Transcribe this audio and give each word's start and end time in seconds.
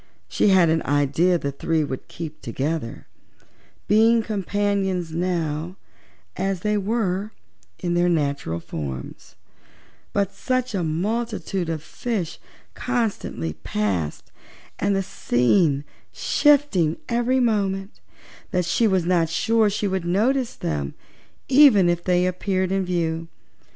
She 0.27 0.47
had 0.47 0.69
an 0.71 0.81
idea 0.81 1.37
the 1.37 1.51
three 1.51 1.83
would 1.83 2.07
keep 2.07 2.41
together, 2.41 3.05
being 3.87 4.23
companions 4.23 5.11
now 5.11 5.75
as 6.35 6.61
they 6.61 6.75
were 6.75 7.33
in 7.77 7.93
their 7.93 8.09
natural 8.09 8.59
forms, 8.59 9.35
but 10.11 10.33
such 10.33 10.73
a 10.73 10.81
multitude 10.83 11.69
of 11.69 11.83
fishes 11.83 12.39
constantly 12.73 13.53
passed, 13.61 14.31
the 14.79 15.03
scene 15.03 15.83
shifting 16.11 16.97
every 17.07 17.39
moment, 17.39 17.99
that 18.49 18.65
she 18.65 18.87
was 18.87 19.05
not 19.05 19.29
sure 19.29 19.69
she 19.69 19.87
would 19.87 20.03
notice 20.05 20.55
them 20.55 20.95
even 21.47 21.87
if 21.87 22.03
they 22.03 22.25
appeared 22.25 22.71
in 22.71 22.83
view. 22.85 23.27